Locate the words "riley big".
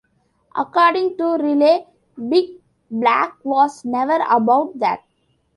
1.37-2.59